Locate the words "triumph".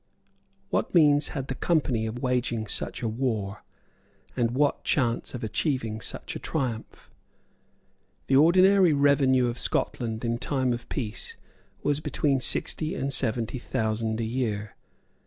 6.39-7.11